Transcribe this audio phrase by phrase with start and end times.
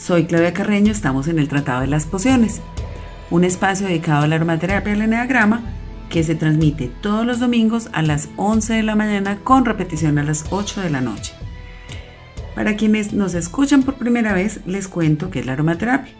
[0.00, 2.62] Soy Claudia Carreño, estamos en el Tratado de las Pociones,
[3.30, 5.60] un espacio dedicado a la aromaterapia al eneagrama
[6.08, 10.22] que se transmite todos los domingos a las 11 de la mañana con repetición a
[10.22, 11.34] las 8 de la noche.
[12.54, 16.14] Para quienes nos escuchan por primera vez, les cuento que es la aromaterapia.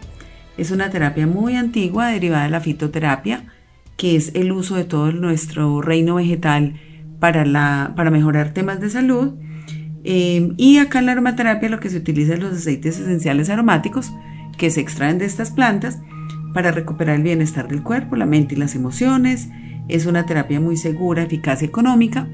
[0.59, 3.45] Es una terapia muy antigua derivada de la fitoterapia,
[3.97, 6.79] que es el uso de todo nuestro reino vegetal
[7.19, 9.33] para, para mejorar temas de salud
[10.03, 14.11] Em, y acá en la aromaterapia lo que se utiliza es los aceites esenciales aromáticos
[14.57, 15.99] que se extraen de estas plantas
[16.53, 19.49] para recuperar el bienestar del cuerpo, la mente y las emociones.
[19.87, 22.27] Es una terapia muy segura, eficaz y económica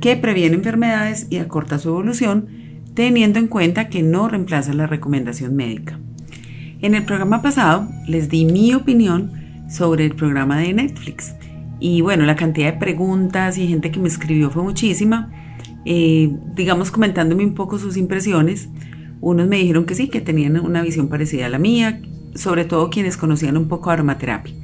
[0.00, 2.48] que previene enfermedades y acorta su evolución,
[2.94, 5.98] teniendo en cuenta que no reemplaza la recomendación médica.
[6.80, 9.30] En el programa pasado les di mi opinión
[9.70, 11.34] sobre el programa de Netflix
[11.78, 15.30] y bueno, la cantidad de preguntas y gente que me escribió fue muchísima
[15.84, 18.68] eh, digamos comentándome un poco sus impresiones.
[19.20, 22.00] Unos me dijeron que sí, que tenían una visión parecida a la mía,
[22.34, 24.54] sobre todo quienes conocían un poco aromaterapia.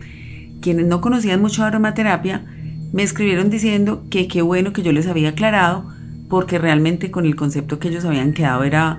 [0.60, 2.44] Quienes no conocían mucho aromaterapia
[2.92, 5.84] me escribieron diciendo que qué bueno que yo les había aclarado,
[6.28, 8.98] porque realmente con el concepto que ellos habían quedado era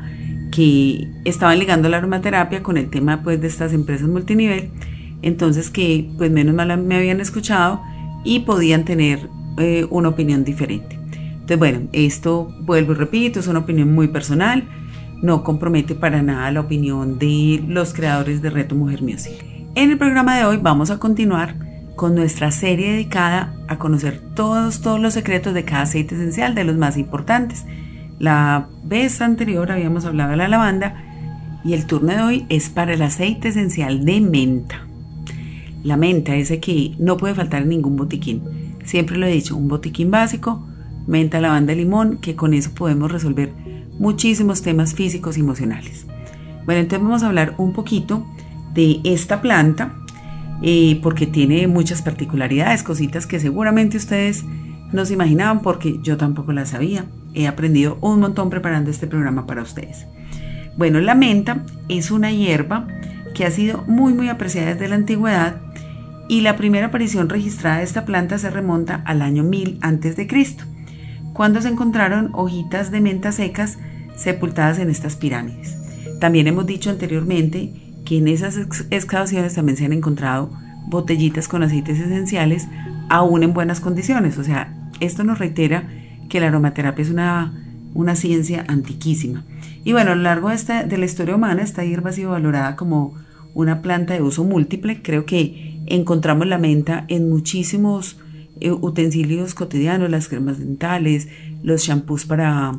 [0.52, 4.72] que estaban ligando la aromaterapia con el tema pues de estas empresas multinivel,
[5.22, 7.82] entonces que pues menos mal me habían escuchado
[8.24, 10.99] y podían tener eh, una opinión diferente.
[11.50, 14.68] Entonces, bueno, esto vuelvo y repito, es una opinión muy personal,
[15.24, 19.34] no compromete para nada la opinión de los creadores de Reto Mujer Music.
[19.74, 21.56] En el programa de hoy vamos a continuar
[21.96, 26.66] con nuestra serie dedicada a conocer todos, todos los secretos de cada aceite esencial, de
[26.66, 27.66] los más importantes.
[28.20, 31.04] La vez anterior habíamos hablado de la lavanda
[31.66, 34.86] y el turno de hoy es para el aceite esencial de menta.
[35.82, 38.44] La menta es el que no puede faltar en ningún botiquín.
[38.84, 40.69] Siempre lo he dicho, un botiquín básico
[41.10, 43.52] menta, lavanda, limón, que con eso podemos resolver
[43.98, 46.06] muchísimos temas físicos y emocionales.
[46.66, 48.26] Bueno, entonces vamos a hablar un poquito
[48.74, 49.96] de esta planta,
[50.62, 54.46] eh, porque tiene muchas particularidades, cositas que seguramente ustedes
[54.94, 57.06] no se imaginaban, porque yo tampoco las sabía.
[57.34, 60.06] He aprendido un montón preparando este programa para ustedes.
[60.78, 62.88] Bueno, la menta es una hierba
[63.34, 65.58] que ha sido muy muy apreciada desde la antigüedad
[66.28, 70.28] y la primera aparición registrada de esta planta se remonta al año 1000 a.C
[71.40, 73.78] cuando se encontraron hojitas de menta secas
[74.18, 75.74] sepultadas en estas pirámides.
[76.20, 77.72] También hemos dicho anteriormente
[78.04, 78.58] que en esas
[78.90, 80.52] excavaciones también se han encontrado
[80.88, 82.68] botellitas con aceites esenciales
[83.08, 84.38] aún en buenas condiciones.
[84.38, 85.88] O sea, esto nos reitera
[86.28, 87.54] que la aromaterapia es una,
[87.94, 89.46] una ciencia antiquísima.
[89.86, 93.14] Y bueno, a lo largo de, la historia humana, esta hierba ha sido valorada como
[93.54, 95.02] una planta de uso múltiple.
[95.02, 98.18] Creo que encontramos la menta en muchísimos
[98.62, 101.28] utensilios cotidianos, las cremas dentales,
[101.64, 102.78] los shampoos para,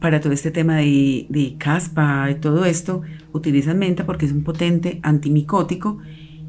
[0.00, 4.44] para todo este tema de, de caspa y todo esto, utilizan menta porque es un
[4.44, 5.98] potente antimicótico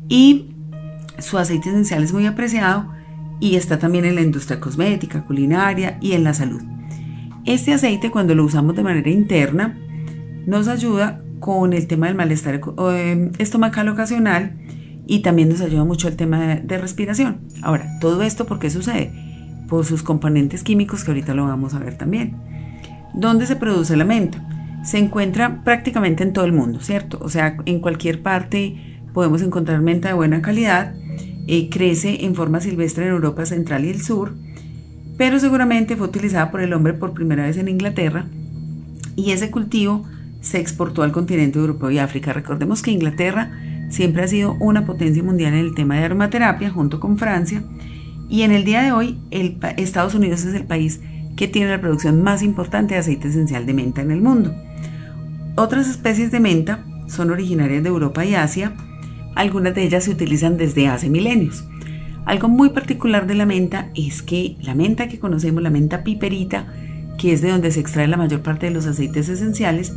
[0.09, 0.49] y
[1.19, 2.91] su aceite esencial es muy apreciado
[3.39, 6.61] y está también en la industria cosmética, culinaria y en la salud.
[7.45, 9.77] Este aceite cuando lo usamos de manera interna
[10.45, 12.61] nos ayuda con el tema del malestar
[12.91, 14.57] eh, estomacal ocasional
[15.05, 17.41] y también nos ayuda mucho el tema de, respiración.
[17.61, 19.11] Ahora, todo esto, ¿por qué sucede?
[19.67, 22.35] Por sus componentes químicos que ahorita lo vamos a ver también.
[23.13, 24.43] ¿Dónde se produce la menta?
[24.83, 27.19] Se encuentra prácticamente en todo el mundo, ¿cierto?
[27.21, 30.93] O sea, en cualquier parte podemos encontrar menta de buena calidad.
[31.47, 34.33] Eh, crece en forma silvestre en Europa Central y el Sur,
[35.17, 38.27] pero seguramente fue utilizada por el hombre por primera vez en Inglaterra
[39.15, 40.05] y ese cultivo
[40.41, 42.33] se exportó al continente europeo y África.
[42.33, 43.51] Recordemos que Inglaterra
[43.93, 47.63] siempre ha sido una potencia mundial en el tema de aromaterapia junto con Francia
[48.27, 50.99] y en el día de hoy el, Estados Unidos es el país
[51.35, 54.51] que tiene la producción más importante de aceite esencial de menta en el mundo.
[55.55, 58.73] Otras especies de menta son originarias de Europa y Asia,
[59.35, 61.63] algunas de ellas se utilizan desde hace milenios.
[62.25, 66.65] Algo muy particular de la menta es que la menta que conocemos, la menta piperita,
[67.19, 69.93] que es de donde se extrae la mayor parte de los aceites esenciales,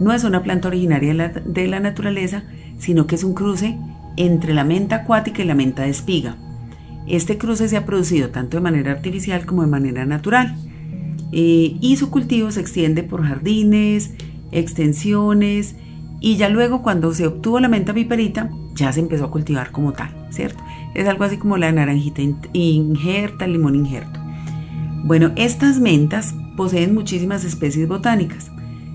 [0.00, 2.44] no es una planta originaria de la naturaleza,
[2.78, 3.78] sino que es un cruce
[4.16, 6.36] entre la menta acuática y la menta de espiga.
[7.06, 10.56] Este cruce se ha producido tanto de manera artificial como de manera natural
[11.32, 14.12] eh, y su cultivo se extiende por jardines,
[14.50, 15.76] extensiones
[16.20, 19.92] y ya luego cuando se obtuvo la menta piperita ya se empezó a cultivar como
[19.92, 20.62] tal, ¿cierto?
[20.94, 24.20] Es algo así como la naranjita injerta, el limón injerto.
[25.04, 28.50] Bueno, estas mentas poseen muchísimas especies botánicas.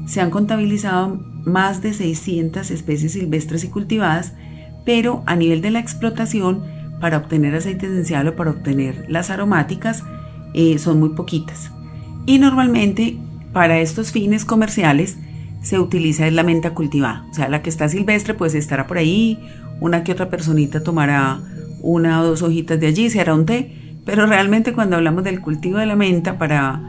[0.05, 4.33] Se han contabilizado más de 600 especies silvestres y cultivadas,
[4.85, 6.63] pero a nivel de la explotación,
[6.99, 10.03] para obtener aceite esencial o para obtener las aromáticas,
[10.53, 11.71] eh, son muy poquitas.
[12.25, 13.17] Y normalmente
[13.53, 15.17] para estos fines comerciales
[15.61, 17.25] se utiliza la menta cultivada.
[17.29, 19.39] O sea, la que está silvestre pues estará por ahí,
[19.79, 21.39] una que otra personita tomará
[21.81, 25.41] una o dos hojitas de allí, se hará un té, pero realmente cuando hablamos del
[25.41, 26.81] cultivo de la menta para,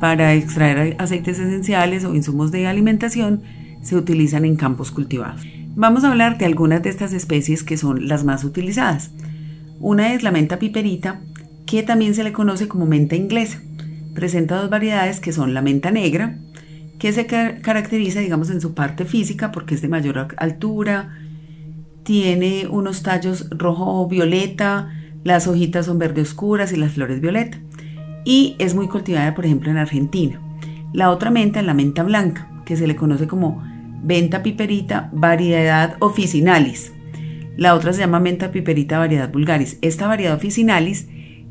[0.00, 3.42] para extraer aceites esenciales o insumos de alimentación,
[3.82, 5.42] se utilizan en campos cultivados.
[5.74, 9.10] Vamos a hablar de algunas de estas especies que son las más utilizadas.
[9.78, 11.20] Una es la menta piperita,
[11.66, 13.60] que también se le conoce como menta inglesa.
[14.14, 16.38] Presenta dos variedades que son la menta negra,
[16.98, 21.18] que se caracteriza, digamos, en su parte física porque es de mayor altura,
[22.04, 24.90] tiene unos tallos rojo-violeta,
[25.24, 27.58] las hojitas son verde oscuras y las flores violeta.
[28.24, 30.40] Y es muy cultivada, por ejemplo, en Argentina.
[30.92, 33.64] La otra menta es la menta blanca, que se le conoce como
[34.02, 36.92] venta piperita variedad officinalis.
[37.56, 39.78] La otra se llama menta piperita variedad vulgaris.
[39.80, 41.08] Esta variedad officinalis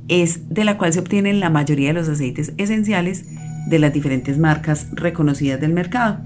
[0.08, 3.26] es de la cual se obtienen la mayoría de los aceites esenciales
[3.68, 6.20] de las diferentes marcas reconocidas del mercado.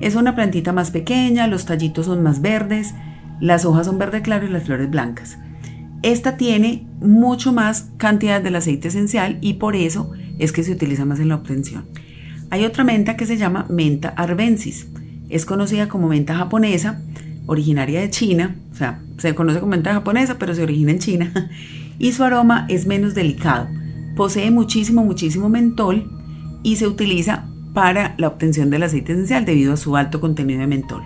[0.00, 2.94] Es una plantita más pequeña, los tallitos son más verdes,
[3.40, 5.38] las hojas son verde claro y las flores blancas.
[6.02, 11.04] Esta tiene mucho más cantidad del aceite esencial y por eso es que se utiliza
[11.04, 11.84] más en la obtención.
[12.52, 14.86] Hay otra menta que se llama menta arbensis.
[15.30, 17.00] Es conocida como menta japonesa,
[17.46, 21.32] originaria de China, o sea, se conoce como menta japonesa, pero se origina en China
[21.98, 23.68] y su aroma es menos delicado.
[24.16, 26.12] Posee muchísimo, muchísimo mentol
[26.62, 30.66] y se utiliza para la obtención del aceite esencial debido a su alto contenido de
[30.66, 31.02] mentol.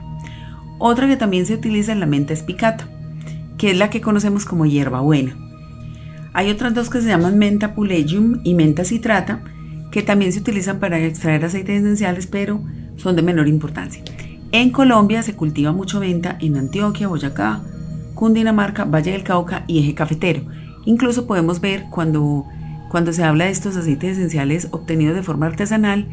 [0.80, 2.88] Otra que también se utiliza es la menta espicata,
[3.56, 5.36] que es la que conocemos como hierbabuena.
[6.32, 9.44] Hay otras dos que se llaman menta pulegium y menta citrata,
[9.90, 12.60] que también se utilizan para extraer aceites esenciales, pero
[12.96, 14.02] son de menor importancia.
[14.52, 17.62] En Colombia se cultiva mucho menta en Antioquia, Boyacá,
[18.14, 20.42] Cundinamarca, Valle del Cauca y Eje Cafetero.
[20.84, 22.46] Incluso podemos ver cuando,
[22.90, 26.08] cuando se habla de estos aceites esenciales obtenidos de forma artesanal,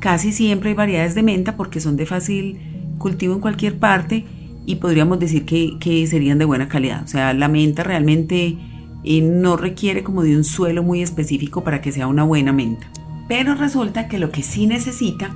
[0.00, 2.58] casi siempre hay variedades de menta porque son de fácil
[2.98, 4.24] cultivo en cualquier parte
[4.66, 7.04] y podríamos decir que, serían de buena calidad.
[7.04, 8.58] O sea, la menta realmente
[9.04, 12.88] eh, no requiere como de un suelo muy específico para que sea una buena menta.
[13.28, 15.34] Pero resulta que lo que sí necesita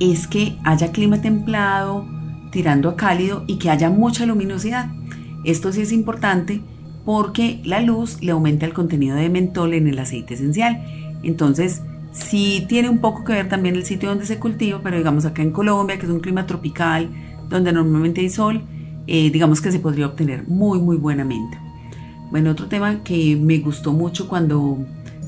[0.00, 2.06] es que haya clima templado,
[2.50, 4.90] tirando a cálido y que haya mucha luminosidad.
[5.44, 6.60] Esto sí es importante
[7.04, 10.84] porque la luz le aumenta el contenido de mentol en el aceite esencial.
[11.22, 11.82] Entonces,
[12.12, 15.42] sí tiene un poco que ver también el sitio donde se cultiva, pero digamos acá
[15.42, 17.10] en Colombia, que es un clima tropical,
[17.48, 18.62] donde normalmente hay sol,
[19.06, 21.60] eh, digamos que se podría obtener muy, muy buena menta.
[22.30, 24.78] Bueno, otro tema que me gustó mucho cuando,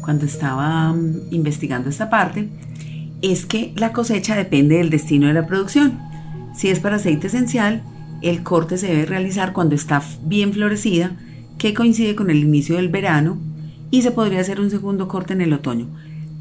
[0.06, 2.48] cuando estaba mm, investigando esta parte
[3.22, 5.98] es que la cosecha depende del destino de la producción.
[6.54, 7.82] Si es para aceite esencial,
[8.22, 11.16] el corte se debe realizar cuando está bien florecida,
[11.58, 13.38] que coincide con el inicio del verano
[13.90, 15.88] y se podría hacer un segundo corte en el otoño.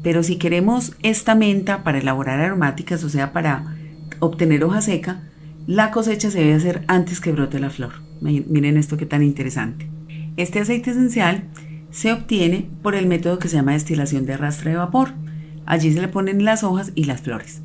[0.02, 3.76] Pero si queremos esta menta para elaborar aromáticas, o sea, para
[4.20, 5.22] obtener hoja seca,
[5.66, 7.94] la cosecha se debe hacer antes que brote la flor.
[8.20, 9.88] Miren esto que tan interesante.
[10.36, 11.44] Este aceite esencial
[11.96, 15.14] se obtiene por el método que se llama destilación de arrastre de vapor.
[15.64, 17.62] Allí se le ponen las hojas y las flores.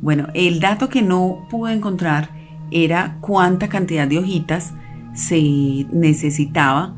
[0.00, 2.30] Bueno, el dato que no pude encontrar
[2.70, 4.74] era cuánta cantidad de hojitas
[5.12, 6.94] se necesitaba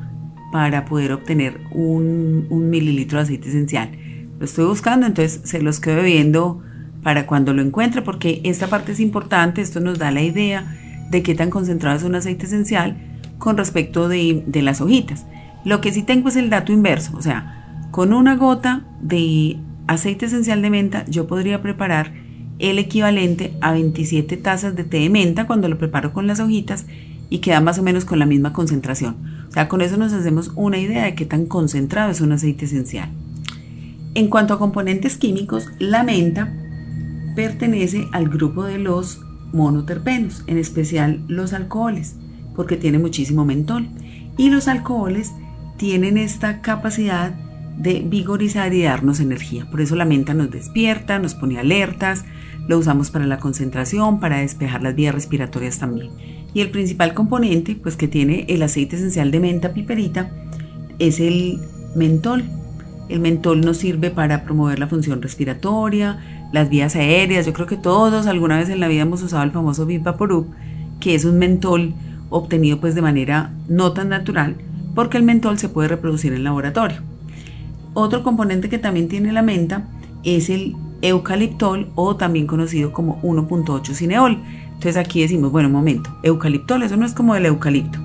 [0.53, 3.93] para poder obtener un, mililitro de aceite esencial.
[4.39, 6.63] Lo estoy buscando, entonces se los quedo viendo
[7.03, 10.77] para cuando lo encuentre, porque esta parte es importante, esto nos da la idea
[11.11, 12.99] de qué tan concentrado es un aceite esencial
[13.39, 15.25] con respecto de, de las hojitas.
[15.67, 19.59] Lo que sí tengo es el dato inverso, o sea, con una gota de
[19.89, 22.13] aceite esencial de menta yo podría preparar
[22.61, 26.87] el equivalente a 27 tazas de té de menta cuando lo preparo con las hojitas
[27.31, 29.17] y queda más o menos con la misma concentración.
[29.49, 32.67] O sea, con eso nos hacemos una idea de qué tan concentrado es un aceite
[32.67, 33.09] esencial.
[34.15, 36.55] En cuanto a componentes químicos, la menta
[37.35, 39.21] pertenece al grupo de los
[39.53, 42.15] monoterpenos, en especial los alcoholes,
[42.55, 43.89] porque tiene muchísimo mentol.
[44.39, 45.33] Y los alcoholes
[45.77, 47.35] tienen esta capacidad
[47.77, 49.67] de vigorizar y darnos energía.
[49.71, 52.25] Por eso la menta nos despierta, nos pone alertas,
[52.67, 56.11] lo usamos para la concentración, para despejar las vías respiratorias también.
[56.55, 60.31] Y el principal componente, pues que tiene el aceite esencial de menta piperita,
[60.99, 61.61] es el
[61.95, 62.45] mentol.
[63.09, 67.47] El mentol nos sirve para promover la función respiratoria, las vías aéreas.
[67.47, 70.49] Yo creo que todos alguna vez en la vida hemos usado el famoso Vaporub,
[70.99, 71.95] que es un mentol
[72.31, 74.57] obtenido pues de manera no tan natural,
[74.97, 77.03] porque el mentol se puede reproducir en laboratorio.
[77.95, 79.87] Otro componente que también tiene la menta
[80.25, 84.43] es el eucaliptol o también conocido como 1.8 cineol.
[84.65, 87.99] Entonces aquí decimos, bueno, un momento, eucaliptol, eso no es como el eucalipto.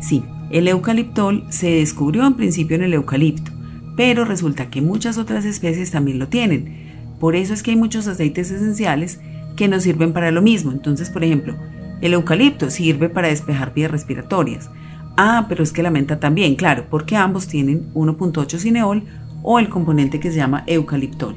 [0.00, 3.52] Sí, el eucaliptol se descubrió en principio en el eucalipto,
[3.94, 6.90] pero resulta que muchas otras especies también lo tienen.
[7.20, 9.20] Por eso es que hay muchos aceites esenciales
[9.56, 10.72] que nos sirven para lo mismo.
[10.72, 11.54] Entonces, por ejemplo,
[12.00, 14.70] el eucalipto sirve para despejar vías respiratorias.
[15.22, 19.04] Ah, pero es que la menta también, claro, porque ambos tienen 1.8 cineol
[19.42, 21.36] o el componente que se llama eucaliptol.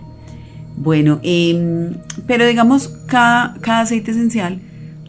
[0.77, 4.61] Bueno, em, pero digamos, cada, cada aceite esencial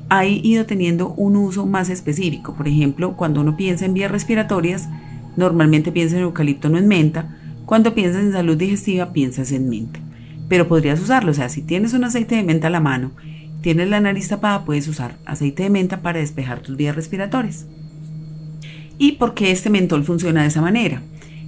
[0.08, 2.54] ha ido teniendo un uso más específico.
[2.54, 4.88] Por ejemplo, cuando uno piensa en vías respiratorias,
[5.36, 7.36] normalmente piensa en eucalipto, no en menta.
[7.66, 10.00] Cuando piensas en salud digestiva, piensas en menta.
[10.48, 13.12] Pero podrías usarlo, o sea, si tienes un aceite de menta a la mano,
[13.60, 17.66] tienes la nariz tapada, puedes usar aceite de menta para despejar tus vías respiratorias.
[18.98, 21.02] ¿Y por qué este mentol funciona de esa manera?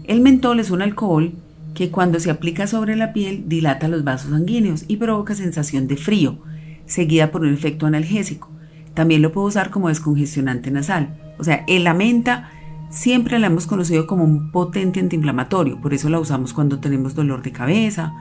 [0.04, 1.32] El mentol es un alcohol
[1.74, 5.96] que cuando se aplica sobre la piel dilata los vasos sanguíneos y provoca sensación de
[5.96, 6.38] frío,
[6.86, 8.50] seguida por un efecto analgésico.
[8.94, 11.18] También lo puedo usar como descongestionante nasal.
[11.38, 12.50] O sea, la menta
[12.88, 17.42] siempre la hemos conocido como un potente antiinflamatorio, por eso la usamos cuando tenemos dolor
[17.42, 18.14] de cabeza,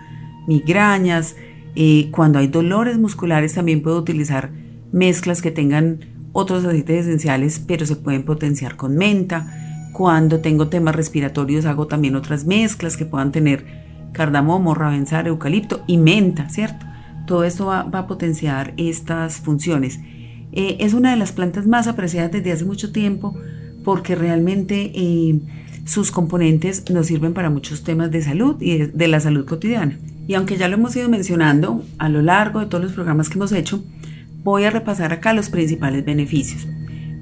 [0.48, 1.36] migrañas,
[1.76, 4.52] eh, cuando hay dolores musculares también puedo utilizar
[4.92, 6.00] mezclas que tengan
[6.38, 9.48] otros aceites esenciales, pero se pueden potenciar con menta.
[9.94, 13.66] Cuando tengo temas respiratorios hago también otras mezclas que puedan tener
[14.12, 16.86] cardamomo, ravensar, eucalipto y menta, ¿cierto?
[17.26, 20.02] Todo esto va, a potenciar estas funciones.
[20.52, 23.34] Eh, es una de las plantas más apreciadas desde hace mucho tiempo
[23.86, 25.40] porque realmente eh,
[25.86, 29.98] sus componentes nos sirven para muchos temas de salud y de, la salud cotidiana.
[30.28, 33.38] Y aunque ya lo hemos ido mencionando a lo largo de todos los programas que
[33.38, 33.82] hemos hecho,
[34.46, 36.66] voy a repasar acá los principales beneficios.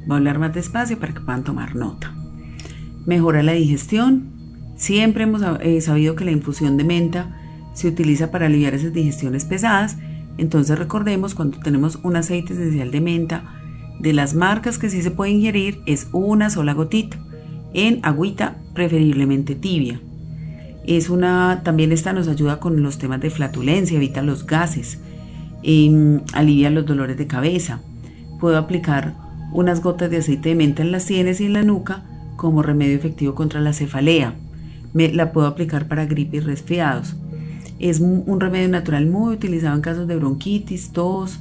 [0.05, 2.13] Voy a hablar más despacio para que puedan tomar nota
[3.05, 4.31] mejora la digestión.
[4.75, 7.39] Siempre hemos eh, sabido que la infusión de menta
[7.73, 9.97] se utiliza para aliviar esas digestiones pesadas.
[10.37, 13.43] Entonces recordemos cuando tenemos un aceite esencial de menta,
[13.99, 17.17] de las marcas que sí se puede ingerir es una sola gotita
[17.73, 20.01] en agüita preferiblemente tibia.
[20.85, 24.99] Es una, también esta nos ayuda con los temas de flatulencia, evita los gases,
[25.63, 27.81] em, alivia los dolores de cabeza.
[28.39, 29.15] Puedo aplicar
[29.51, 32.03] unas gotas de aceite de menta en las sienes y en la nuca
[32.35, 34.35] como remedio efectivo contra la cefalea.
[34.93, 37.15] Me, la puedo aplicar para gripe y resfriados.
[37.79, 41.39] Es un remedio natural muy utilizado en casos de bronquitis, tos,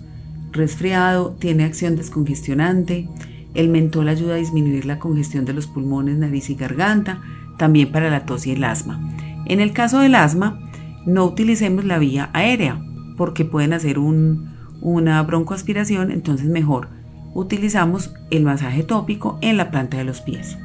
[0.52, 3.08] resfriado, tiene acción descongestionante.
[3.54, 7.20] El mentol ayuda a disminuir la congestión de los pulmones, nariz y garganta,
[7.58, 9.00] también para la tos y el asma.
[9.46, 10.58] En el caso del asma,
[11.06, 12.82] no utilicemos la vía aérea
[13.16, 16.88] porque pueden hacer una broncoaspiración, entonces mejor
[17.34, 20.58] utilizamos el masaje tópico en la planta de los pies.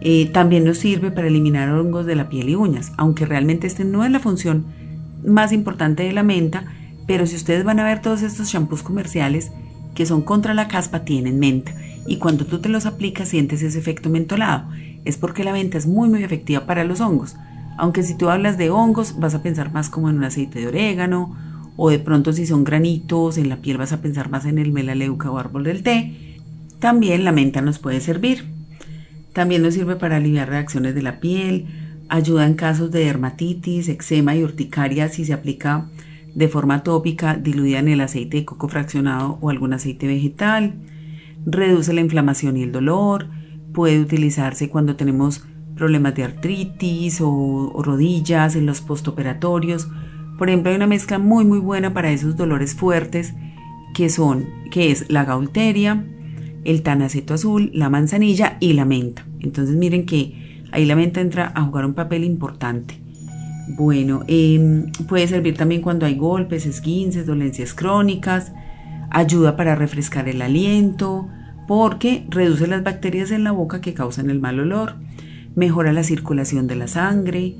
[0.00, 3.84] Eh, también nos sirve para eliminar hongos de la piel y uñas, aunque realmente este
[3.84, 4.66] no es la función
[5.24, 6.64] más importante de la menta,
[7.06, 9.52] pero si ustedes van a ver todos estos shampoos comerciales
[9.94, 11.72] que son contra la caspa tienen menta
[12.06, 14.68] y cuando tú te los aplicas sientes ese efecto mentolado.
[15.04, 17.36] Es porque la menta es muy muy efectiva para los hongos.
[17.78, 20.68] Aunque si tú hablas de hongos vas a pensar más como en un aceite de
[20.68, 21.36] orégano
[21.76, 24.72] o de pronto si son granitos en la piel vas a pensar más en el
[24.72, 26.38] melaleuca o árbol del té.
[26.78, 28.44] También la menta nos puede servir.
[29.32, 31.66] También nos sirve para aliviar reacciones de la piel,
[32.08, 35.88] ayuda en casos de dermatitis, eczema y urticaria si se aplica
[36.34, 40.74] de forma tópica diluida en el aceite de coco fraccionado o algún aceite vegetal,
[41.46, 43.28] reduce la inflamación y el dolor,
[43.72, 49.88] puede utilizarse cuando tenemos problemas de artritis o, rodillas en los postoperatorios.
[50.38, 53.34] Por ejemplo, hay una mezcla muy muy buena para esos dolores fuertes
[53.94, 56.04] que son que es la gaulteria,
[56.64, 59.24] el tanaceto azul, la manzanilla y la menta.
[59.40, 63.00] Entonces miren que ahí la menta entra a jugar un papel importante.
[63.68, 68.52] Bueno, em, puede servir también cuando hay golpes, esguinces, dolencias crónicas,
[69.10, 71.28] ayuda para refrescar el aliento,
[71.66, 74.94] porque reduce las bacterias en la boca que causan el mal olor,
[75.54, 77.56] mejora la circulación de la sangre,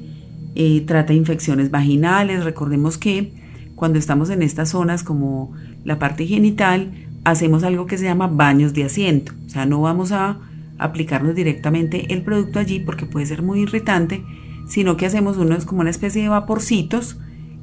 [0.57, 2.45] eh, trata infecciones vaginales.
[2.45, 3.33] Recordemos que
[3.75, 5.53] cuando estamos en estas zonas como
[5.85, 6.93] la parte genital,
[7.25, 9.33] hacemos algo que se llama baños de asiento.
[9.47, 10.39] O sea, no vamos a
[10.79, 14.25] aplicarnos directamente el producto allí porque puede ser muy irritante,
[14.67, 17.19] sino que hacemos unos como una especie de vaporcitos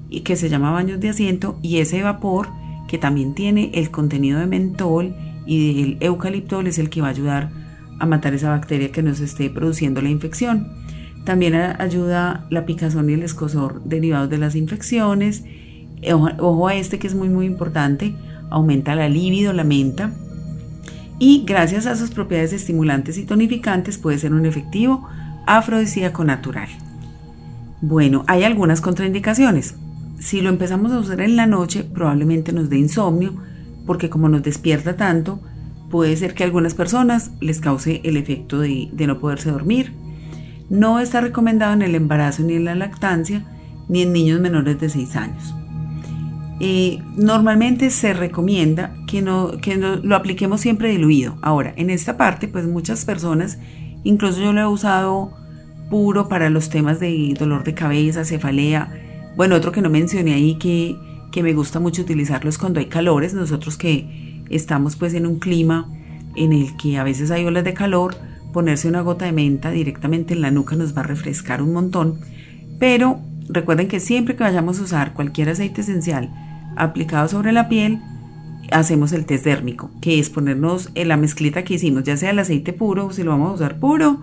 [0.10, 2.50] y que se llama baños de asiento y ese vapor
[2.88, 7.12] que también tiene el contenido de mentol y del eucaliptol es el que va a
[7.12, 7.50] ayudar
[8.00, 10.83] a matar esa bacteria que nos esté produciendo la infección.
[11.26, 15.44] También ayuda la picazón y el escosor derivados de las infecciones.
[16.12, 18.14] Ojo, ojo a este que es muy muy importante
[18.50, 20.12] aumenta la libido, la menta,
[21.20, 25.08] y gracias a sus propiedades estimulantes y tonificantes puede ser un efectivo
[25.46, 26.70] afrodisíaco natural.
[27.82, 29.76] Bueno, hay algunas contraindicaciones.
[30.20, 33.34] Si lo empezamos a usar en la noche, probablemente nos dé insomnio,
[33.86, 35.40] porque como nos despierta tanto,
[35.90, 39.94] puede ser que a algunas personas les cause el efecto de, no poderse dormir.
[40.74, 43.46] No está recomendado en el embarazo ni en la lactancia,
[43.88, 45.54] ni en niños menores de 6 años.
[46.60, 51.38] Eh, normalmente se recomienda que, no, que lo apliquemos siempre diluido.
[51.44, 53.60] Ahora, en esta parte, pues muchas personas,
[54.04, 55.32] incluso yo lo he usado
[55.92, 58.92] puro para los temas de dolor de cabeza, cefalea.
[59.36, 60.98] Bueno, otro que no mencioné ahí que,
[61.32, 63.36] que me gusta mucho utilizarlo es cuando hay calores.
[63.36, 65.88] Nosotros que estamos pues en un clima
[66.36, 68.16] en el que a veces hay olas de calor,
[68.54, 72.20] ponerse una gota de menta directamente en la nuca nos va a refrescar un montón.
[72.80, 73.20] Pero
[73.50, 76.30] recuerden que siempre que vayamos a usar cualquier aceite esencial
[76.78, 78.00] aplicado sobre la piel,
[78.72, 82.40] hacemos el test dérmico, que es ponernos en la mezclita que hicimos, ya sea el
[82.40, 84.22] aceite puro, si lo vamos a usar puro,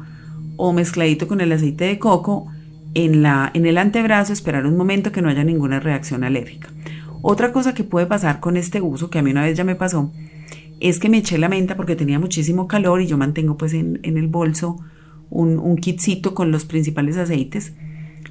[0.57, 2.47] o mezcladito con el aceite de coco
[2.95, 6.69] en, la, en el antebrazo, esperar un momento que no haya ninguna reacción alérgica.
[7.23, 9.75] Otra cosa que puede pasar con este uso, que a mí una vez ya me
[9.75, 10.11] pasó,
[10.81, 14.01] es que me eché la menta porque tenía muchísimo calor y yo mantengo pues en,
[14.03, 14.79] el bolso
[15.29, 17.75] un, un, kitcito con los principales aceites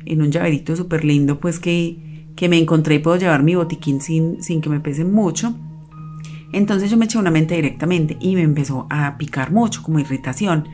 [0.05, 4.01] en un llaverito súper lindo pues que, que, me encontré y puedo llevar mi botiquín
[4.01, 5.55] sin, sin que me pese mucho.
[6.51, 10.67] Entonces yo me eché una menta directamente y me empezó a picar mucho como irritación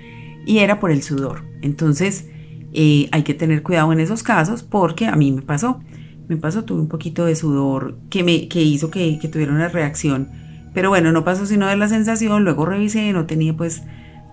[0.45, 1.43] y era por el sudor.
[1.61, 2.29] Entonces
[2.73, 5.81] eh, hay que tener cuidado en esos casos porque a mí me pasó.
[6.27, 9.67] Me pasó, tuve un poquito de sudor que, me, que hizo que, que tuviera una
[9.67, 10.44] reacción.
[10.75, 12.43] Pero bueno, no pasó sino de la sensación.
[12.43, 13.81] Luego revisé, no tenía pues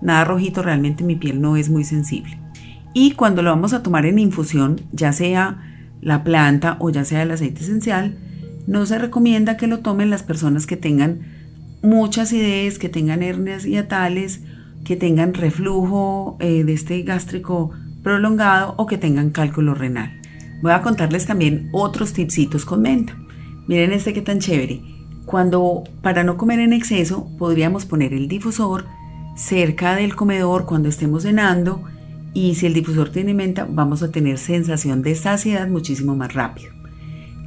[0.01, 0.61] nada rojito.
[0.61, 2.37] Realmente mi piel no es muy sensible.
[2.93, 7.23] Y cuando lo vamos a tomar en infusión, ya sea la planta o ya sea
[7.23, 8.15] el aceite esencial,
[8.67, 11.21] no se recomienda que lo tomen las personas que tengan
[11.81, 14.41] muchas ideas, que tengan hernias hiatales
[14.83, 17.71] que tengan reflujo eh, de este gástrico
[18.03, 20.19] prolongado o que tengan cálculo renal.
[20.61, 23.17] Voy a contarles también otros tipsitos con menta.
[23.67, 24.81] Miren este que tan chévere.
[25.25, 28.85] Cuando para no comer en exceso podríamos poner el difusor
[29.35, 31.83] cerca del comedor cuando estemos cenando
[32.33, 36.71] y si el difusor tiene menta vamos a tener sensación de saciedad muchísimo más rápido.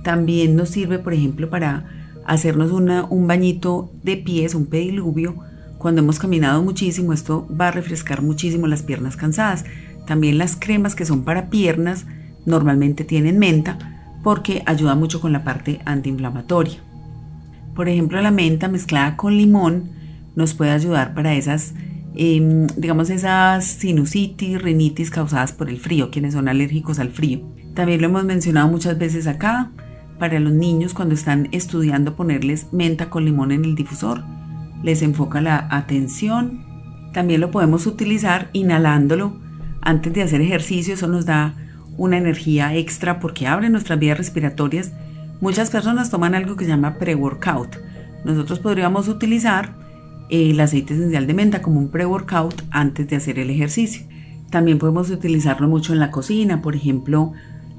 [0.03, 1.85] También nos sirve por ejemplo para
[2.25, 5.37] hacernos un bañito de pies, un pediluvio
[5.79, 9.65] cuando hemos caminado muchísimo, esto va a refrescar muchísimo las piernas cansadas.
[10.07, 12.07] También las cremas que son para piernas
[12.47, 13.79] normalmente tienen menta
[14.23, 16.86] porque ayuda mucho con la parte antiinflamatoria.
[17.77, 19.91] Por ejemplo, la menta mezclada con limón
[20.35, 21.75] nos puede ayudar para esas,
[22.17, 27.43] em, digamos, esas sinusitis, rinitis causadas por el frío, quienes son alérgicos al frío.
[27.75, 29.71] También lo hemos mencionado muchas veces acá,
[30.19, 34.25] para los niños cuando están estudiando ponerles menta con limón en el difusor
[34.83, 36.65] les enfoca la atención.
[37.13, 39.37] También lo podemos utilizar inhalándolo
[39.83, 41.55] antes de hacer ejercicio, eso nos da
[41.97, 44.93] una energía extra porque abre nuestras vías respiratorias.
[45.41, 47.77] Muchas personas toman algo que se llama pre-workout.
[48.25, 49.75] Nosotros podríamos utilizar
[50.31, 54.07] el aceite esencial de menta como un pre-workout antes de hacer el ejercicio.
[54.51, 57.33] También podemos utilizarlo mucho en la cocina, por ejemplo,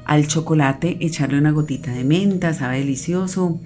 [0.06, 3.60] al chocolate echarle una gotita de menta, sabe delicioso.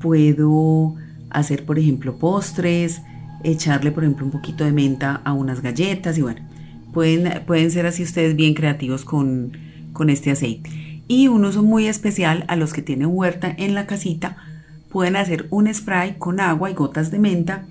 [0.00, 0.94] Puedo
[1.30, 3.02] hacer, por ejemplo, postres,
[3.42, 6.40] echarle, por ejemplo, un poquito de menta a unas galletas y bueno,
[6.92, 9.52] pueden, pueden ser así ustedes bien creativos con,
[9.92, 10.83] con este aceite.
[11.06, 14.36] Y un uso muy especial a los que tienen huerta en la casita,
[14.90, 17.66] pueden hacer un spray con agua y gotas de menta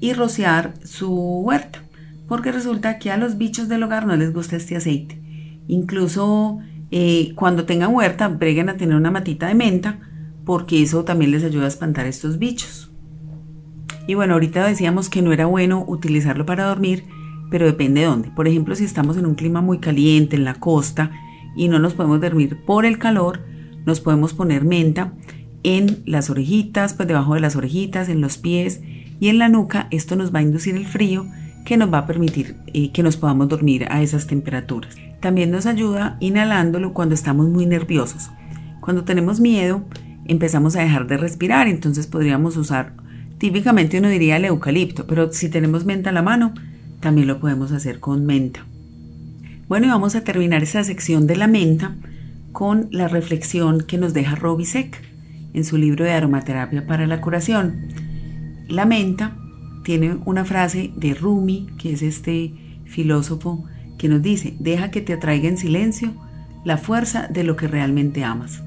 [0.00, 1.82] y rociar su huerta,
[2.28, 5.20] porque resulta que a los bichos del hogar no les gusta este aceite.
[5.66, 9.98] Incluso eh, cuando tengan huerta, breguen a tener una matita de menta,
[10.44, 12.90] porque eso también les ayuda a espantar estos bichos.
[14.06, 17.04] Y bueno, ahorita decíamos que no era bueno utilizarlo para dormir,
[17.50, 18.30] pero depende de dónde.
[18.30, 21.10] Por ejemplo, si estamos en un clima muy caliente, en la costa,
[21.56, 23.40] y no nos podemos dormir por el calor,
[23.84, 25.12] nos podemos poner menta
[25.62, 28.80] en las orejitas, pues debajo de las orejitas, en los pies
[29.20, 29.88] y en la nuca.
[29.90, 31.26] Esto nos va a inducir el frío
[31.64, 34.96] que nos va a permitir eh, que nos podamos dormir a esas temperaturas.
[35.20, 38.30] También nos ayuda inhalándolo cuando estamos muy nerviosos.
[38.80, 39.84] Cuando tenemos miedo,
[40.26, 42.94] empezamos a dejar de respirar, entonces podríamos usar
[43.38, 46.52] Típicamente uno diría el eucalipto, pero si tenemos menta a la mano,
[47.00, 48.66] también lo podemos hacer con menta.
[49.68, 51.94] Bueno, y vamos a terminar esta sección de la menta
[52.52, 55.02] con la reflexión que nos deja Robisek
[55.52, 57.88] en su libro de aromaterapia para la curación.
[58.66, 59.36] La menta
[59.84, 62.54] tiene una frase de Rumi, que es este
[62.86, 63.66] filósofo,
[63.98, 66.14] que nos dice, deja que te atraiga en silencio
[66.64, 68.62] la fuerza de lo que realmente amas.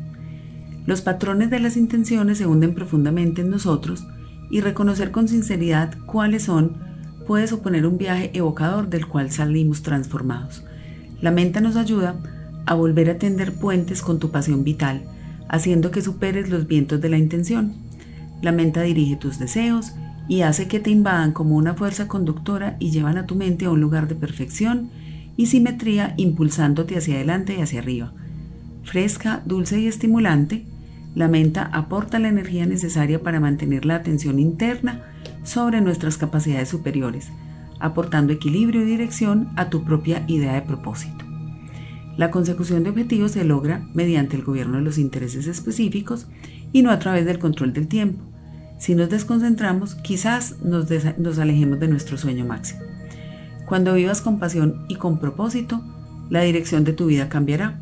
[0.86, 4.06] Los patrones de las intenciones se hunden profundamente en nosotros
[4.52, 6.78] y reconocer con sinceridad cuáles son
[7.26, 10.64] puede suponer un viaje evocador del cual salimos transformados.
[11.22, 12.16] La menta nos ayuda
[12.66, 15.04] a volver a tender puentes con tu pasión vital,
[15.48, 17.74] haciendo que superes los vientos de la intención.
[18.42, 19.94] La menta dirige tus deseos
[20.28, 23.72] y hace que te invadan como una fuerza conductora y llevan a tu mente a
[23.72, 24.90] un lugar de perfección
[25.38, 28.14] y simetría impulsándote hacia adelante y hacia arriba.
[28.84, 30.66] Fresca, dulce y estimulante,
[31.14, 35.04] la menta aporta la energía necesaria para mantener la atención interna
[35.44, 37.30] sobre nuestras capacidades superiores,
[37.82, 41.26] aportando equilibrio y dirección a tu propia idea de propósito.
[42.18, 46.28] La consecución de objetivos se logra mediante el gobierno de los intereses específicos
[46.72, 48.24] y no a través del control del tiempo.
[48.78, 52.82] Si nos desconcentramos, quizás nos, nos alejemos de nuestro sueño máximo.
[53.66, 55.82] Cuando vivas con pasión y con propósito,
[56.30, 57.80] la dirección de tu vida cambiará.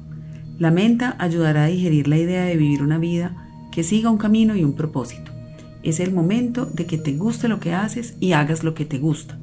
[0.57, 3.35] La menta ayudará a digerir la idea de vivir una vida
[3.71, 5.31] que siga un camino y un propósito.
[5.83, 8.99] Es el momento de que te guste lo que haces y hagas lo que te
[8.99, 9.39] gusta.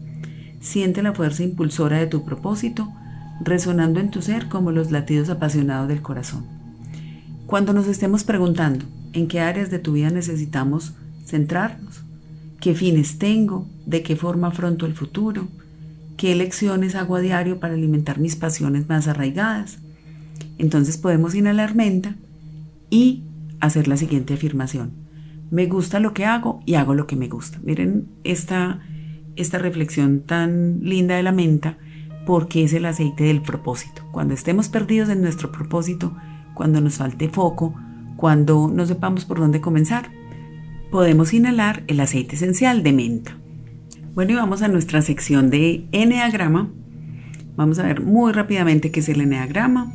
[0.61, 2.93] Siente la fuerza impulsora de tu propósito
[3.41, 6.45] resonando en tu ser como los latidos apasionados del corazón.
[7.47, 12.03] Cuando nos estemos preguntando en qué áreas de tu vida necesitamos centrarnos,
[12.61, 15.49] qué fines tengo, de qué forma afronto el futuro,
[16.17, 19.79] qué lecciones hago a diario para alimentar mis pasiones más arraigadas,
[20.59, 22.17] entonces podemos inhalar menta
[22.91, 23.23] y
[23.61, 24.93] hacer la siguiente afirmación.
[25.51, 27.61] Me gusta lo que hago y hago lo que me gusta.
[27.63, 28.81] Miren esta,
[29.37, 31.79] esta reflexión tan linda de la menta
[32.27, 34.03] porque es el aceite del propósito.
[34.11, 36.17] Cuando estemos perdidos en nuestro propósito,
[36.55, 37.75] cuando nos falte foco,
[38.17, 40.11] cuando no sepamos por dónde comenzar,
[40.91, 43.37] podemos inhalar el aceite esencial de menta.
[44.15, 46.71] Bueno, y vamos a nuestra sección de Enneagrama.
[47.55, 49.93] Vamos a ver muy rápidamente qué es el Enneagrama.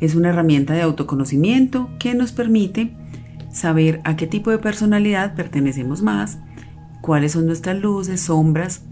[0.00, 2.94] Es una herramienta de autoconocimiento que nos permite
[3.52, 6.38] saber a qué tipo de personalidad pertenecemos más,
[7.02, 8.84] cuáles son nuestras luces, sombras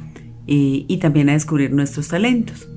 [0.47, 2.69] y también a descubrir nuestros talentos.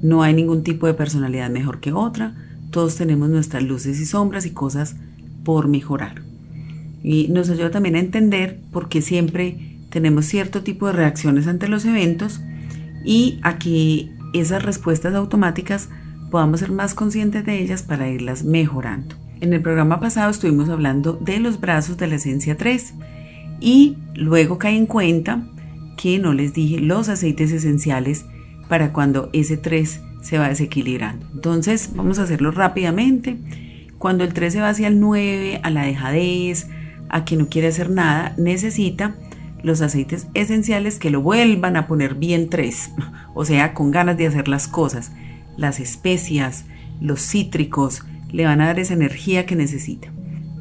[0.00, 2.34] No hay ningún tipo de personalidad mejor que otra,
[2.70, 4.96] todos tenemos nuestras luces y sombras y cosas
[5.44, 6.22] por mejorar.
[7.02, 11.68] Y nos ayuda también a entender por qué siempre tenemos cierto tipo de reacciones ante
[11.68, 12.40] los eventos
[13.04, 15.88] y a que esas respuestas automáticas
[16.30, 19.14] podamos ser más conscientes de ellas para irlas mejorando.
[19.40, 22.94] En el programa pasado estuvimos hablando de los brazos de la esencia 3
[23.60, 25.46] y luego caí en cuenta
[25.96, 28.26] que no les dije los aceites esenciales
[28.68, 31.26] para cuando ese 3 se va desequilibrando.
[31.32, 33.36] Entonces vamos a hacerlo rápidamente.
[33.98, 36.68] Cuando el 3 se va hacia el 9, a la dejadez,
[37.08, 39.16] a que no quiere hacer nada, necesita
[39.62, 42.90] los aceites esenciales que lo vuelvan a poner bien 3,
[43.34, 45.12] o sea, con ganas de hacer las cosas
[45.56, 46.64] las especias,
[47.00, 50.08] los cítricos, le van a dar esa energía que necesita.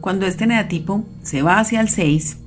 [0.01, 2.37] Cuando este negativo se va hacia el 6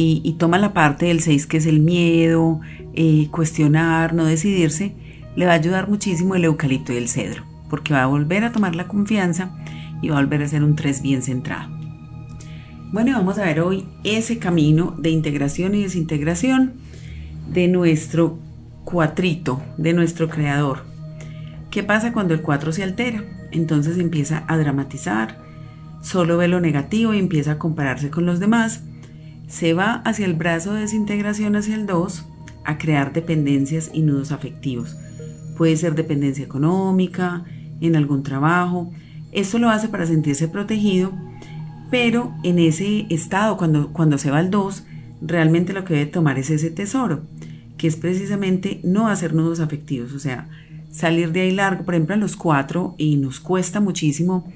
[0.00, 2.60] y, toma la parte del 6 que es el miedo,
[2.94, 4.94] eh, cuestionar, no decidirse,
[5.34, 8.52] le va a ayudar muchísimo el eucalipto y el cedro, porque va a volver a
[8.52, 9.56] tomar la confianza
[10.00, 11.70] y va a volver a ser un 3 bien centrado.
[12.92, 16.74] Bueno, vamos a ver hoy ese camino de integración y desintegración
[17.52, 18.38] de nuestro
[18.84, 20.88] cuatrito, de nuestro creador,
[21.70, 23.22] ¿Qué pasa cuando el 4 se altera?
[23.52, 25.38] Entonces empieza a dramatizar,
[26.00, 28.82] solo ve lo negativo y empieza a compararse con los demás,
[29.48, 32.26] se va hacia el brazo de desintegración hacia el 2
[32.64, 34.96] a crear dependencias y nudos afectivos.
[35.56, 37.44] Puede ser dependencia económica,
[37.80, 38.92] en algún trabajo.
[39.32, 41.12] Esto lo hace para sentirse protegido,
[41.90, 44.84] pero en ese estado, cuando, cuando se va al 2,
[45.22, 47.22] realmente lo que debe tomar es ese tesoro,
[47.76, 50.48] que es precisamente no hacer nudos afectivos, o sea,
[50.90, 54.50] salir de ahí largo, por ejemplo, a los cuatro, y nos cuesta muchísimo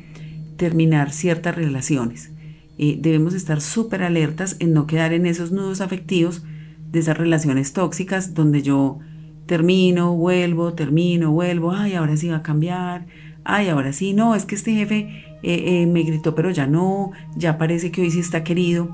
[0.56, 2.31] terminar ciertas relaciones.
[2.84, 6.42] Eh, debemos estar súper alertas en no quedar en esos nudos afectivos
[6.90, 8.98] de esas relaciones tóxicas donde yo
[9.46, 13.06] termino, vuelvo, termino, vuelvo, ay, ahora sí va a cambiar,
[13.44, 14.96] ay, ahora sí, no, es que este jefe
[15.44, 18.92] eh, eh, me gritó, pero ya no, ya parece que hoy sí está querido.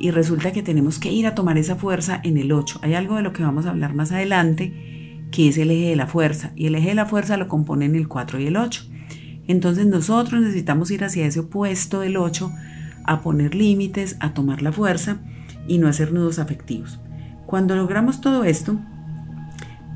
[0.00, 2.80] Y resulta que tenemos que ir a tomar esa fuerza en el 8.
[2.82, 5.94] Hay algo de lo que vamos a hablar más adelante que es el eje de
[5.94, 8.86] la fuerza, y el eje de la fuerza lo componen el 4 y el 8.
[9.46, 12.50] Entonces nosotros necesitamos ir hacia ese opuesto del 8,
[13.10, 15.18] a poner límites, a tomar la fuerza
[15.66, 17.00] y no hacer nudos afectivos.
[17.44, 18.78] Cuando logramos todo esto,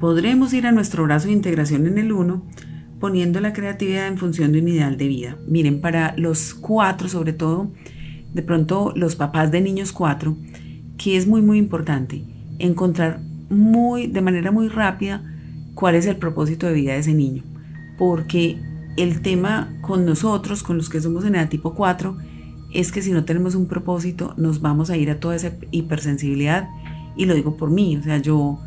[0.00, 2.42] podremos ir a nuestro brazo de integración en el 1,
[2.98, 5.37] poniendo la creatividad en función de un ideal de vida.
[5.46, 7.70] Miren, para los cuatro, sobre todo,
[8.33, 10.37] de pronto los papás de niños 4,
[10.98, 12.24] que es muy, muy importante
[12.59, 15.22] encontrar muy, de manera muy rápida
[15.74, 17.44] cuál es el propósito de vida de ese niño.
[17.96, 18.59] Porque
[18.96, 22.34] el tema con nosotros, con los que somos en edad tipo 4,
[22.74, 26.68] es que si no tenemos un propósito, nos vamos a ir a toda esa hipersensibilidad.
[27.16, 28.58] Y lo digo por mí, o sea, yo,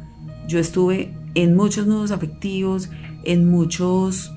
[0.48, 2.90] yo estuve en muchos nudos afectivos,
[3.24, 4.32] en muchos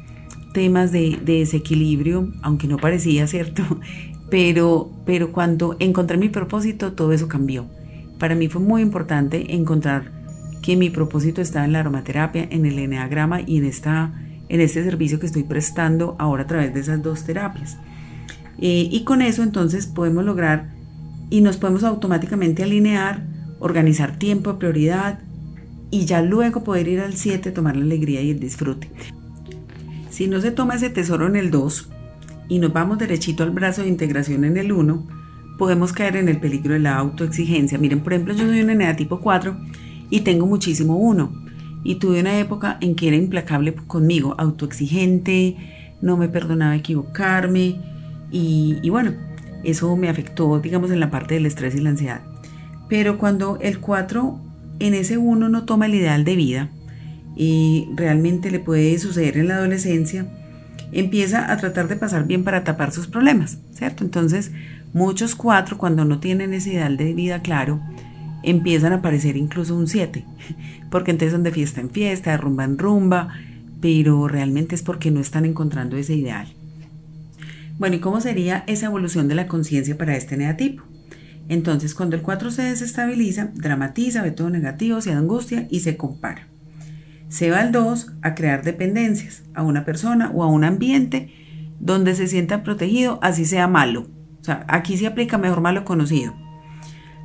[0.53, 3.63] temas de, desequilibrio, aunque no parecía cierto,
[4.31, 7.67] pero, pero cuando encontré mi propósito, todo eso cambió.
[8.19, 10.13] Para mí fue muy importante encontrar
[10.63, 14.13] que mi propósito está en la aromaterapia, en el eneagrama y en, esta,
[14.49, 17.79] en este servicio que estoy prestando ahora a través de esas dos terapias.
[18.59, 20.71] Eh, y con eso entonces podemos lograr
[21.31, 23.25] y nos podemos automáticamente alinear,
[23.59, 25.21] organizar tiempo, prioridad
[25.91, 28.91] y ya luego poder ir al 7, tomar la alegría y el disfrute.
[30.11, 31.89] Si no se toma ese tesoro en el 2
[32.49, 35.07] y nos vamos derechito al brazo de integración en el 1,
[35.57, 37.79] podemos caer en el peligro de la autoexigencia.
[37.79, 39.57] Miren, por ejemplo, yo soy una enea tipo 4
[40.11, 41.33] y tengo muchísimo 1
[41.85, 45.57] y tuve una época en que era implacable conmigo, autoexigente,
[46.03, 47.90] no me perdonaba equivocarme
[48.31, 49.13] y, bueno,
[49.65, 52.23] eso me afectó, digamos, en la parte del estrés y la ansiedad.
[52.89, 54.39] Pero cuando el 4
[54.79, 56.71] en ese 1 no toma el ideal de vida,
[57.37, 60.27] y realmente le puede suceder en la adolescencia,
[60.93, 64.05] empieza a tratar de pasar bien para tapar sus problemas, ¿cierto?
[64.05, 64.51] Entonces,
[64.93, 67.81] muchos 4, cuando no tienen ese ideal de vida claro,
[68.43, 70.25] empiezan a aparecer incluso un 7,
[70.91, 73.29] porque entonces son de fiesta en fiesta, de rumba en rumba,
[73.81, 76.49] pero realmente es porque no están encontrando ese ideal.
[77.81, 80.85] Bueno, ¿y cómo sería esa evolución de la conciencia para este negativo?
[81.49, 86.47] Entonces, cuando el 4 se desestabiliza, dramatiza, ve todo negativo, se angustia y se compara.
[87.31, 91.33] Se va al 2 a crear dependencias a una persona o a un ambiente
[91.81, 94.09] donde se sienta protegido, así sea malo.
[94.43, 96.35] O sea, aquí se aplica mejor malo conocido.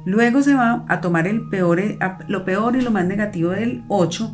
[0.06, 1.82] Luego se va a tomar el peor,
[2.30, 4.34] lo peor y lo más negativo del 8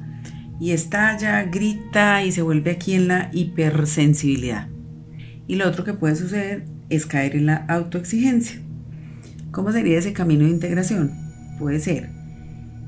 [0.59, 4.67] y estalla, grita y se vuelve aquí en la hipersensibilidad.
[5.51, 8.61] Y lo otro que puede suceder es caer en la autoexigencia.
[9.51, 11.11] ¿Cómo sería ese camino de integración?
[11.59, 12.07] Puede ser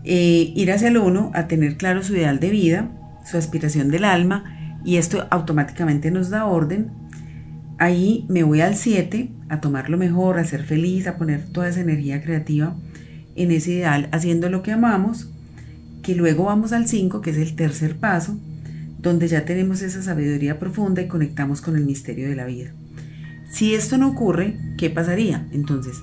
[0.06, 2.90] eh, ir hacia el uno a tener claro su ideal de vida,
[3.30, 6.90] su aspiración del alma, y esto automáticamente nos da orden.
[7.80, 11.68] Ahí me voy al 7 a tomar lo mejor, a ser feliz, a poner toda
[11.68, 12.78] esa energía creativa
[13.36, 15.30] en ese ideal, haciendo lo que amamos,
[16.02, 18.40] que luego vamos al 5, que es el tercer paso,
[19.04, 22.72] donde ya tenemos esa sabiduría profunda y conectamos con el misterio de la vida.
[23.52, 25.48] Si esto no ocurre, ¿qué pasaría?
[25.52, 25.98] Entonces,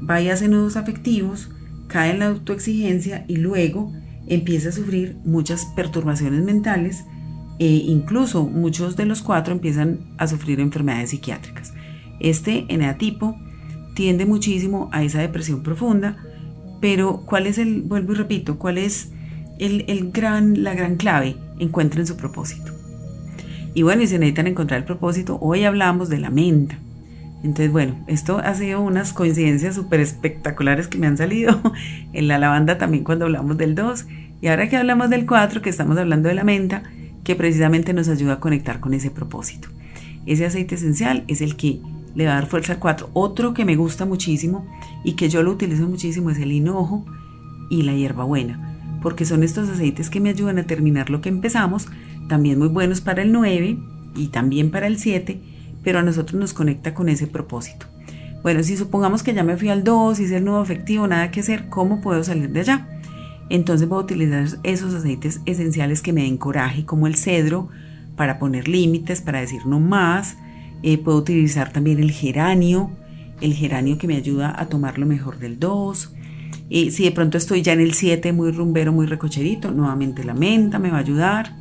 [0.00, 1.50] vaya a nudos afectivos,
[1.88, 3.92] cae en la autoexigencia y luego
[4.28, 7.04] empieza a sufrir muchas perturbaciones mentales
[7.58, 11.74] e incluso muchos de los cuatro empiezan a sufrir enfermedades psiquiátricas.
[12.20, 13.36] Este eneatipo
[13.94, 16.16] tiende muchísimo a esa depresión profunda,
[16.80, 19.10] pero ¿cuál es el, vuelvo y repito, cuál es
[19.58, 21.36] el, gran, la gran clave?
[21.58, 22.72] Encuentren su propósito.
[23.74, 26.78] Y bueno, y si necesitan encontrar el propósito, hoy hablamos de la menta.
[27.42, 31.60] Entonces, bueno, esto ha sido unas coincidencias súper espectaculares que me han salido
[32.12, 34.06] en la lavanda también cuando hablamos del 2
[34.40, 36.84] y ahora que hablamos del 4, que estamos hablando de la menta,
[37.22, 39.68] que precisamente nos ayuda a conectar con ese propósito.
[40.24, 41.80] Ese aceite esencial es el que
[42.14, 43.10] le va a dar fuerza al 4.
[43.12, 44.66] Otro que me gusta muchísimo
[45.04, 47.04] y que yo lo utilizo muchísimo es el hinojo
[47.68, 48.75] y la hierbabuena
[49.06, 51.86] porque son estos aceites que me ayudan a terminar lo que empezamos,
[52.28, 53.78] también muy buenos para el 9
[54.16, 55.40] y también para el 7,
[55.84, 57.86] pero a nosotros nos conecta con ese propósito.
[58.42, 61.38] Bueno, si supongamos que ya me fui al 2, hice el nuevo efectivo, nada que
[61.38, 62.88] hacer, ¿cómo puedo salir de allá?
[63.48, 67.68] Entonces voy a utilizar esos aceites esenciales que me den coraje, como el cedro,
[68.16, 70.36] para poner límites, para decir no más.
[70.82, 72.90] Eh, puedo utilizar también el geranio,
[73.40, 76.15] el geranio que me ayuda a tomar lo mejor del 2.
[76.68, 80.34] Y si de pronto estoy ya en el 7, muy rumbero, muy recocherito, nuevamente la
[80.34, 81.54] menta me va a ayudar.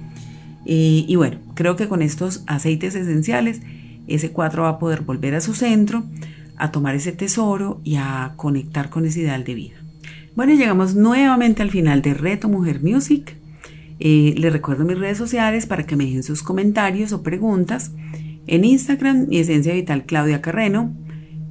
[0.65, 3.61] y bueno, creo que con estos aceites esenciales,
[4.07, 6.05] ese 4 va a poder volver a su centro,
[6.57, 9.75] a tomar ese tesoro y a conectar con ese ideal de vida.
[10.35, 13.37] Bueno, llegamos nuevamente al final de Reto Mujer Music.
[13.99, 17.93] Eh, les recuerdo mis redes sociales para que me dejen sus comentarios o preguntas.
[18.45, 20.93] En Instagram, mi esencia vital Claudia Carreno.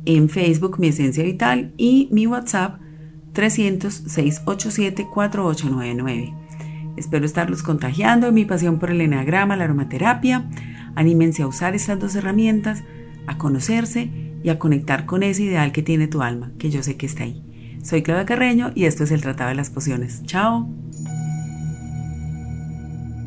[0.05, 1.73] En Facebook, mi esencia vital.
[1.79, 2.79] Y mi WhatsApp,
[3.35, 6.35] 300-687-4899.
[6.97, 10.49] Espero estarlos contagiando en mi pasión por el enagrama, la aromaterapia.
[10.95, 12.85] Anímense a usar estas dos herramientas,
[13.27, 14.11] a conocerse
[14.43, 17.25] y a conectar con ese ideal que tiene tu alma, que yo sé que está
[17.25, 17.43] ahí.
[17.83, 20.23] Soy Claudia Carreño y esto es el Tratado de las Pociones.
[20.25, 20.69] Chao.